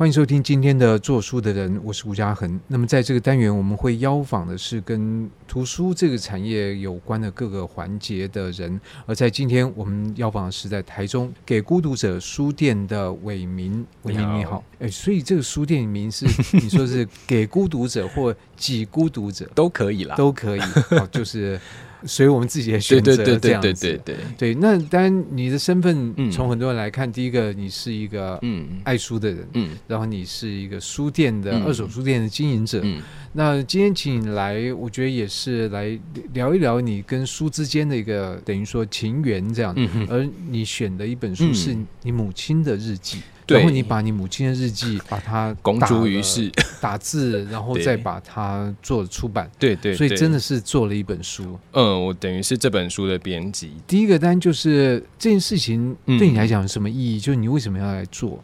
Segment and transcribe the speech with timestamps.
[0.00, 2.58] 欢迎收听今天的做书的人，我是吴家恒。
[2.68, 8.80] 那么在这个单元，我们会邀访的是跟图书这个产业有关的各个环节的人。
[9.04, 13.86] 而在今天，我们邀访的是在台中给孤独者书店的伟民。
[14.04, 16.24] 伟民你好，哎，所以这个书店名是
[16.54, 21.60] 你说是给孤独者或给孤独者 都可以啦，都可以，好，就是。
[22.04, 24.54] 所以我们自己的选择这样子，对对对对对对，对。
[24.54, 32.80] 那当然，你的身份从很多人来看，嗯、第一个你是一个嗯爱书的人，嗯，然后你是一个书店的、嗯、二手书店的经营者。
[32.82, 33.00] 嗯、
[33.32, 35.98] 那今天请你来，我觉得也是来
[36.32, 39.74] 聊一聊你跟书之间的一个等于说情缘这样。
[40.08, 43.18] 而你选的一本书是你母亲的日记。
[43.54, 46.50] 嗯然后你把你母亲的日记 把它公诸于世，
[46.80, 49.50] 打字，然后再把它做出版。
[49.58, 51.58] 对对，所以真的是做了一本书。
[51.72, 53.72] 嗯，我等于是这本书的编辑。
[53.86, 57.20] 第一个单就是这件事情对你来讲有什么意义？
[57.20, 58.42] 就是你为什么要来做？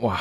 [0.00, 0.20] 哇，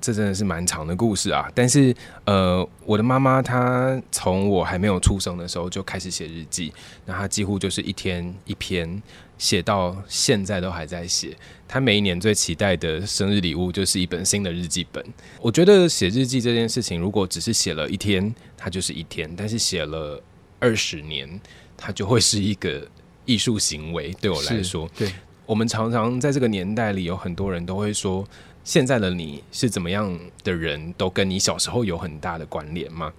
[0.00, 1.50] 这真的是蛮长的故事啊！
[1.54, 1.94] 但是
[2.24, 6.72] 呃，我的妈妈她从我还没有出生的时候就开始写日记，
[7.04, 9.02] 那她几乎就是一天一篇。
[9.38, 11.32] 写到现在都还在写。
[11.68, 15.04] 她每一年最期待的生日礼物就是一本新的日记本。
[15.40, 20.20] 我觉得写日记这件事情，如果只是写了一天，它就是一天；但是写了
[20.58, 21.40] 二十年，
[21.76, 22.84] 它就会是一个
[23.26, 24.12] 艺术行为。
[24.20, 25.08] 对我来说，对，
[25.46, 28.26] 我们常常在这个年代里，有很多人都会说，
[28.68, 33.10] 现在的你是怎么样的人，都跟你小时候有很大的关联吗？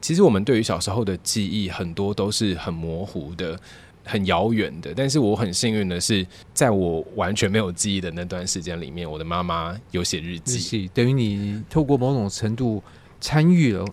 [0.00, 3.58] 其实我们对于小时候的记忆，很多都是很模糊的。
[4.04, 12.82] 很遥远的，但是我很幸运的是，在我完全没有记忆的那段时间里面，我的妈妈有写日记，日记等于你透过某种程度
[13.20, 13.84] 参与了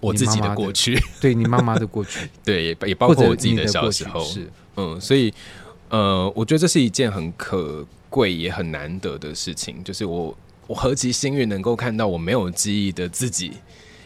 [0.00, 5.34] 我自己的过去，对你妈妈的过去，对也 也包括我自己的小时候，是嗯，所以
[5.88, 13.52] 呃，我觉得这是一件很可贵也很难得的事情，就是我我何其幸运能够看到我没有记忆的自己，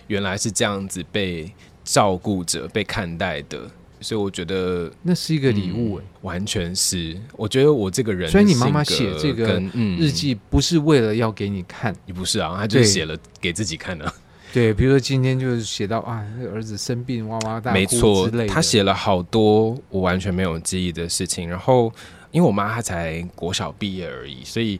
[0.06, 1.50] 原来是这样子被
[1.82, 3.68] 照顾着、被看待的。
[4.00, 7.18] 所以我觉得那是一个礼物，嗯，完全是。
[7.38, 9.58] 我觉得我这个人，所以你妈妈写这个
[9.98, 14.12] 日记不是为了要给你看，也不是啊，她就写了给自己看的。
[14.52, 16.22] 对，比如说今天就是写到啊，
[16.52, 21.48] 儿子生病哇哇大哭之类的，没错，他写了好多我完全没有记忆的事情。
[21.48, 21.90] 然后
[22.34, 24.78] 因为我妈她才国小毕业而已，所以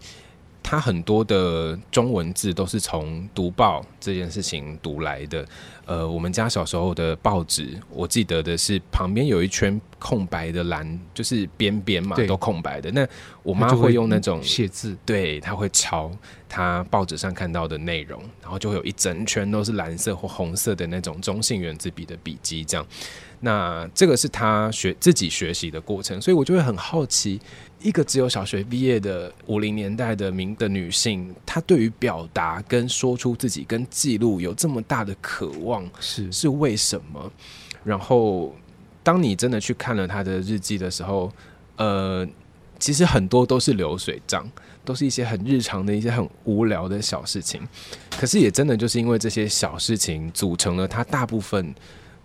[0.61, 5.47] 她很多的中文字都是从读报这件事情读来的。
[5.87, 12.93] 呃，我们家小时候的报纸，我记得的是旁边有一圈空白的栏，就是边边嘛，都空白的。
[12.93, 13.09] 那
[13.43, 16.11] 我妈会用那种写字，对，她会抄
[16.47, 22.87] 她报纸上看到的内容，然后就会有一整圈都是蓝色或红色的那种中性原子笔的笔记，这样。
[23.41, 27.41] 那这个是她学自己学习的过程，所以我就会很好奇。
[27.81, 37.33] 一个只有小学毕业的五零年代的名的女性，她对于表达跟说出自己跟记录有这么大的渴望，是是为什么？
[37.83, 38.55] 然后，
[39.05, 41.31] 当你真的去看了他的日记的时候，
[41.77, 42.27] 呃，
[42.81, 44.45] 其实很多都是流水账，
[44.85, 47.61] 都是一些很日常的一些很无聊的小事情。
[48.19, 51.73] 可是也真的就是因为这些小事情，组成了他大部分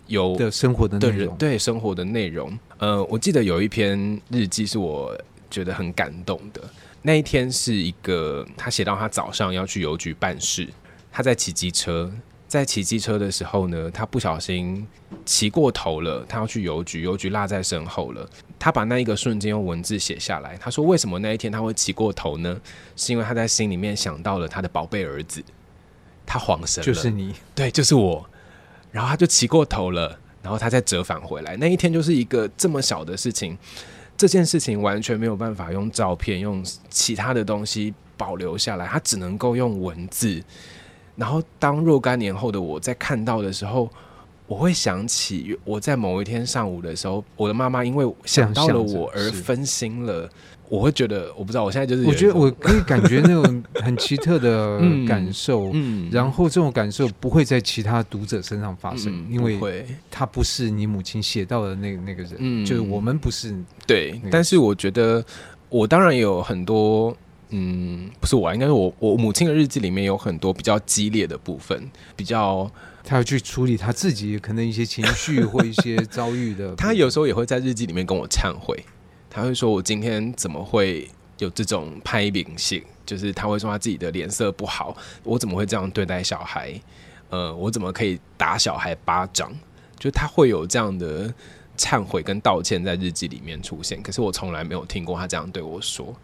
[0.07, 2.57] 有的生活的内容，对生活的内容。
[2.79, 5.15] 呃，我记得有一篇日记是我。
[5.51, 6.61] 觉得很感动的
[7.01, 10.69] 那一天是一个，他写到他早上要去邮局办事，
[11.11, 12.07] 他在骑机车，
[12.49, 14.85] 在骑机车的时候呢，他不小心
[15.23, 18.27] 骑过头了，他要去邮局，邮局落在身后了。
[18.57, 22.59] 他把那一个瞬间用文字写下来，他说：“为什么那一天他会骑过头呢？
[22.95, 25.43] 是因为他在心里面想到了他的宝贝儿子，
[26.25, 28.27] 他恍神了，就是你，对，就是我。
[28.91, 31.55] 然后他就骑过头了，然后他再折返回来。
[31.55, 33.55] 那一天就是一个这么小的事情。”
[34.17, 40.43] 这件事情完全没有办法用照片、用其他的东西保留下来，他只能够用文字。
[41.19, 43.89] 然后，当若干年后的我在看到的时候，
[44.47, 50.29] 我会想起我在某一天上午的时候，我的妈妈因为想到了我而分心了。
[50.69, 63.51] 我会觉得，我不知道，我现在就是，我觉得我可以感觉那种很奇特的 感受，嗯，然后这种感受不会在其他读者身上发生，嗯、因为他不是你母亲写到的那个那个人，嗯，就是我们不是
[63.87, 65.25] 对，但是我觉得
[65.69, 67.17] 我当然也有很多，
[67.49, 72.71] 嗯，不是我，应该是我我母亲的日记里面有很多比较激烈的部分，比较
[73.03, 78.83] 他要去处理他自己可能一些情绪或一些遭遇的， 他有时候也会在日记里面跟我忏悔。
[79.31, 81.07] 他会说：“我今天怎么会
[81.37, 82.83] 有这种拍秉性？
[83.05, 86.73] 就是他会说他自己的脸色不好，我怎么会这样对待小孩？
[87.29, 89.51] 呃，我怎么可以打小孩巴掌？
[89.99, 91.31] 就他会有这样的
[91.77, 94.01] 忏悔跟道歉在日记里面出现。
[94.01, 96.15] 可是我从来没有听过他这样对我说。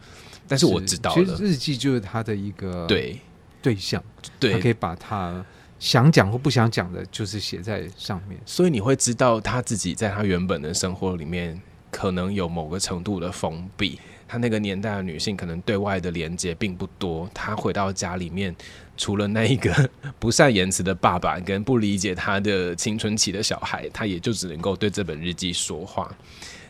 [0.48, 3.18] 但是我知道了，其实日记就是他的一个对。”
[3.62, 4.00] 对象，
[4.38, 5.44] 对，他可以把他
[5.80, 8.38] 想讲或不想讲的，就是写在上面。
[8.46, 11.60] 所以你会知道他自己在他原本的生活里面，
[11.90, 13.98] 可能有某个程度的封闭。
[14.28, 17.28] 他那个年代的女性，可能对外的连接并不多。
[17.34, 18.54] 她回到家里面，
[18.96, 19.90] 除了那一个
[20.20, 26.16] 不善言辞的爸爸跟不理解她的青春期的小孩，她也就只能够对这本日记说话。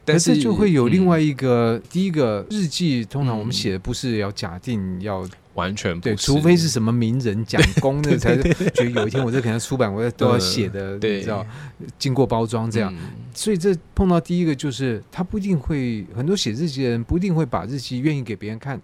[0.07, 11.45] 但是就会有另外一个，嗯、第一个日记，通常我们写的不是要假定要完全对，除非是什么名人讲功，那 才是觉得有一天我这可能出版，我都要写的，你知道，
[11.99, 12.95] 经过包装这样。
[12.95, 13.01] 嗯、
[13.35, 18.81] 所以这碰到第一个就是，他不一定会很多写日记的人不一定会把日记愿意给别人看。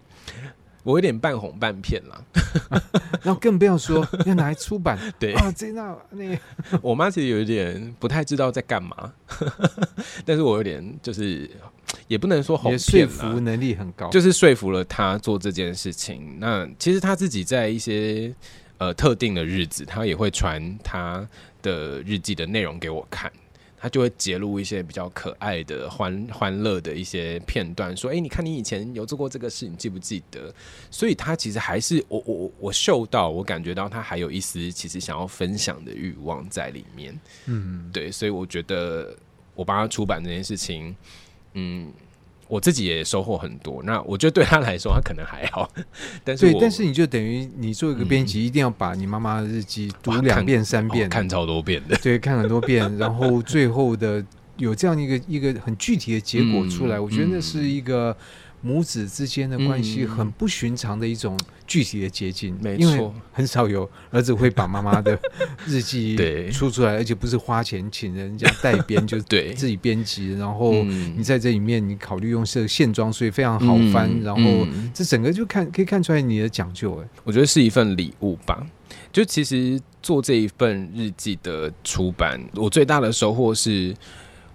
[0.85, 2.25] 我有点半哄半骗了，
[3.23, 4.99] 然后更不要说要拿来出版。
[5.17, 5.33] 对。
[5.35, 6.37] 啊，这那那，
[6.83, 9.13] 我妈其实有一点不太知道在干嘛，
[10.25, 11.51] 但是我有点就是
[12.09, 16.39] 也不能说哄骗，说服能力很高，就是说服了他做这件事情。
[16.39, 18.35] 那其实他自己在一些
[18.79, 21.27] 呃特定的日子，他也会传他
[21.63, 23.31] 的日记的内容给我看。
[23.83, 30.55] 他就会揭露一些比较可爱的、欢欢乐的一些片段，说：“哎，你看你以前有做过这个事，你记不记得？”
[30.89, 37.19] 所以，他其实还是我我我嗅到，我感觉到他还有一丝其实想要分享的欲望在里面。
[37.47, 39.17] 嗯，对，所以我觉得
[39.57, 40.95] 我帮他出版这件事情，
[41.55, 41.93] 嗯。
[42.53, 45.67] 我自己也收获很多，那我觉得对他来说，他可能还好。
[46.23, 54.23] 但是，对，但是你就等于你做一个编辑，嗯、一定要把你妈妈的日记读两遍、三遍，看超多遍的， 对，看很多遍，然后最后的
[54.59, 58.15] 有这样一个一个很具体的结果出来， 嗯、我觉得那是一个。
[58.63, 65.19] 母子之间的关系很不寻常的一种具体的结晶，没错，很少有儿子会把妈妈的
[65.67, 66.17] 日记
[66.51, 70.33] 出出来，而且不是花钱请人家代编，就 是对自己编辑。
[70.35, 74.09] 然后你在这里面，你考虑用这个线装，所以非常好翻。
[74.23, 77.03] 然后这整个就看可以看出来你的讲究。
[77.03, 78.65] 哎，我觉得是一份礼物吧。
[79.11, 83.95] 就其实做这一份日记的出版，我最大的收获是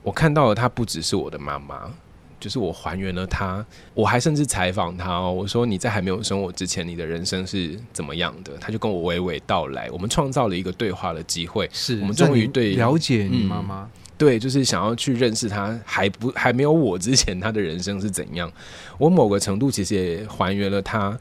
[0.02, 1.92] 我看到了，她不只是我的妈妈。
[2.40, 5.32] 就是我还原了他，我还甚至采访他哦。
[5.32, 8.54] 我说你在还没有生我之前，你的人生是怎么样的？
[8.60, 9.90] 他就跟我娓娓道来。
[9.90, 13.90] 我们创造了一个对话的机会，是我们终于对了解你妈妈。
[14.20, 18.52] 对，就是想要去认识他，还不还没有我之前，他的人生是怎样？
[18.98, 21.18] 我某个程度其实也还原了他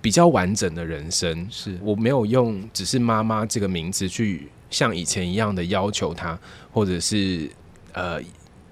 [0.00, 1.46] 比较完整的人生。
[1.50, 6.38] 是我没有用只是妈妈这个名字去像以前一样的要求他，
[6.70, 7.50] 或者是
[7.94, 8.20] 呃。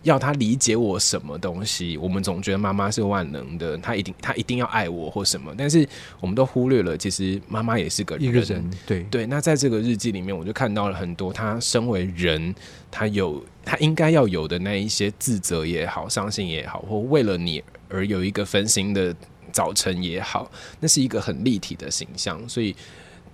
[0.02, 1.98] 要他理解我什么东西？
[1.98, 5.86] 我们总觉得妈妈是万能的，她一定她一定要爱我或什么，但是
[6.20, 8.24] 我们都忽略了，其实妈妈也是个人。
[8.24, 9.26] 一个人，对对。
[9.26, 12.54] 那在这个日记里面，我就看到了很多她身为人，
[12.90, 19.14] 她有她应该要有的那一些自责也好，伤心也好，或为了你而有一个分心的
[19.52, 20.50] 早晨也好，
[20.80, 22.40] 那是一个很立体的形象。
[22.48, 22.74] 所以，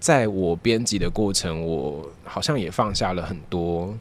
[0.01, 3.97] 在我编辑的过程，我好像也放下了很多，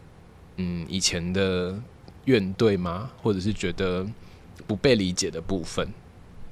[0.58, 1.80] 嗯，以前的。
[2.26, 3.10] 怨怼吗？
[3.22, 4.06] 或者是觉得
[4.68, 5.88] 不被理解的部分？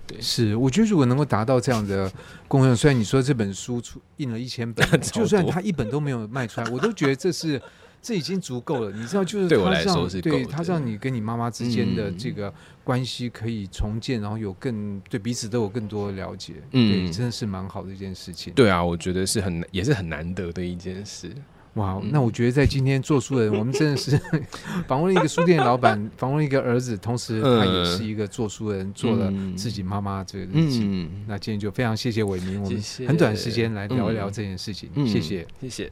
[0.06, 2.12] 对，是我觉得如果能够达到这样的
[2.48, 7.62] 功用，虽然你说这本书出印了一千本， 就算他一本都没有卖出来，我都觉得这是
[8.04, 8.92] 这已经足够了。
[8.92, 12.54] 你知道，就是对我来说是对他让你跟你妈妈之间的这个
[12.84, 16.56] 关系可以重建，然后有更对彼此都有更多的了解。
[16.72, 18.54] 嗯，真的是蛮好的一件事情。
[18.54, 21.34] 对啊，我觉得是很也是很难得的一件事。
[21.76, 24.20] 哇，那我觉得在今天做书的人，我们真的是
[24.88, 31.10] 访问了一个书店的老板，访问了一个儿子，同时他也是一个做书的人，做了自己妈妈这个日记。
[31.28, 35.92] 那今天就非常谢谢伟明，我们很短时间来聊一聊这件事情，谢谢，谢谢。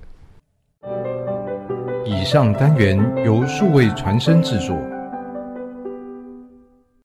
[2.05, 4.79] 以上单元由数位传声制作。